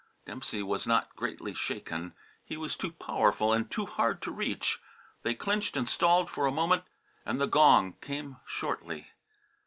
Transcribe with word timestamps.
Dempsey 0.25 0.63
was 0.63 0.87
not 0.87 1.15
greatly 1.15 1.53
shaken. 1.53 2.15
He 2.43 2.57
was 2.57 2.75
too 2.75 2.91
powerful 2.93 3.53
and 3.53 3.69
too 3.69 3.85
hard 3.85 4.19
to 4.23 4.31
reach. 4.31 4.81
They 5.21 5.35
clinched 5.35 5.77
and 5.77 5.87
stalled 5.87 6.27
for 6.27 6.47
a 6.47 6.51
moment, 6.51 6.85
and 7.23 7.39
the 7.39 7.45
gong 7.45 7.93
came 8.01 8.37
shortly. 8.47 9.09